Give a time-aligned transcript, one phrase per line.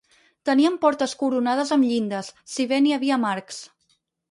[0.49, 3.63] Tenien portes coronades amb llindes, si bé n'hi havia amb arcs.